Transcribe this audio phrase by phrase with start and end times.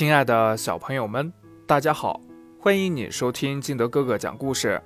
[0.00, 1.30] 亲爱的小朋友们，
[1.66, 2.18] 大家好，
[2.58, 4.80] 欢迎你收听金德哥哥讲故事。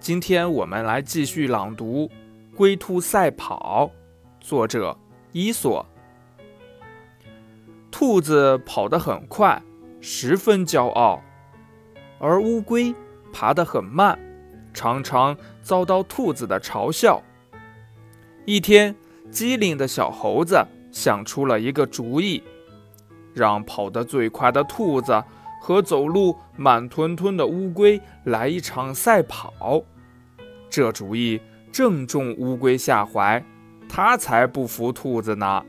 [0.00, 2.08] 今天我们来继续朗读
[2.56, 3.90] 《龟兔赛跑》，
[4.42, 4.96] 作者
[5.32, 5.84] 伊索。
[7.90, 9.62] 兔子跑得很快，
[10.00, 11.20] 十分骄傲，
[12.18, 12.94] 而乌龟
[13.30, 14.18] 爬得很慢，
[14.72, 17.22] 常常遭到兔子的嘲笑。
[18.46, 18.96] 一天，
[19.30, 22.42] 机灵的小猴子想出了一个主意。
[23.34, 25.22] 让跑得最快的兔子
[25.60, 29.82] 和走路慢吞吞的乌龟来一场赛跑，
[30.70, 31.40] 这主意
[31.72, 33.44] 正中乌龟下怀，
[33.88, 35.62] 它才不服兔子呢。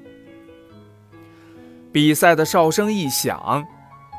[1.92, 3.66] 比赛的哨声一响，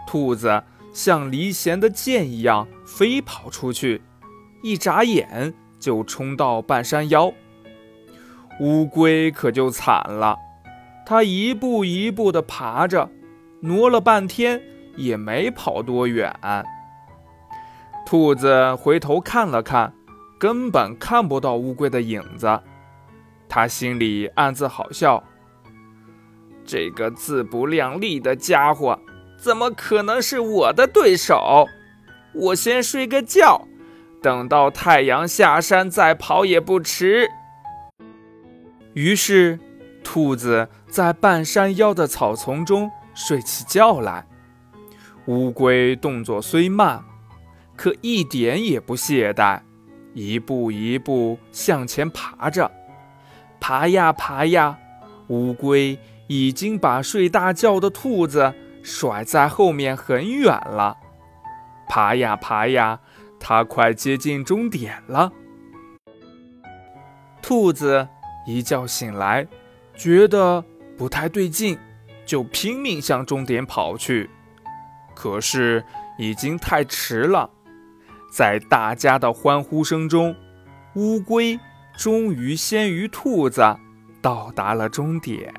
[0.07, 4.01] 兔子像离弦的箭一样飞跑出去，
[4.63, 7.31] 一眨眼就冲到半山腰。
[8.61, 10.39] 乌龟可就惨了，
[11.05, 13.11] 它一步一步地爬着。
[13.67, 14.63] 挪了半天
[14.95, 16.33] 也没跑多远，
[18.07, 19.93] 兔子回头看了看，
[20.39, 22.61] 根本看不到乌龟的影子。
[23.49, 25.25] 他心里暗自好笑：
[26.65, 28.99] 这个自不量力的家伙，
[29.37, 31.67] 怎么可能是我的对手？
[32.33, 33.67] 我先睡个觉，
[34.23, 37.29] 等到太阳下山再跑也不迟。
[38.95, 39.59] 于是，
[40.17, 42.91] 兔子在半山腰的草丛中。
[43.15, 44.27] 睡起觉来，
[45.27, 47.05] 乌龟动作虽慢，
[47.77, 49.61] 可一点也不懈怠，
[50.15, 52.71] 一步一步向前爬着。
[53.61, 54.79] 爬呀爬呀，
[55.27, 60.97] 乌龟已经把睡大觉的兔子甩在后面很远了。
[61.87, 63.01] 爬呀爬呀，
[63.39, 65.31] 它快接近终点了。
[67.43, 68.09] 兔子
[68.47, 69.47] 一觉醒来，
[69.97, 70.65] 觉得
[70.97, 71.79] 不太对劲。
[72.25, 74.29] 就拼命向终点跑去，
[75.15, 75.85] 可是
[76.19, 77.49] 已经太迟了。
[78.33, 80.35] 在大家的欢呼声中，
[80.97, 81.57] 乌龟
[81.97, 83.63] 终于先于兔子
[84.21, 85.55] 到达了终点。